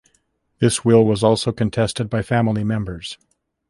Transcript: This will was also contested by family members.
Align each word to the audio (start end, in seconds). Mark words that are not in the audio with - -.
This 0.57 0.83
will 0.83 1.05
was 1.05 1.23
also 1.23 1.51
contested 1.51 2.09
by 2.09 2.23
family 2.23 2.63
members. 2.63 3.19